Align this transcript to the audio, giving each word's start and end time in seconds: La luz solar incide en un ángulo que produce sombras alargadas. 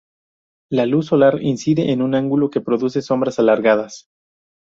La 0.71 0.87
luz 0.87 1.05
solar 1.05 1.43
incide 1.43 1.91
en 1.91 2.01
un 2.01 2.15
ángulo 2.15 2.49
que 2.49 2.59
produce 2.59 3.03
sombras 3.03 3.37
alargadas. 3.37 4.09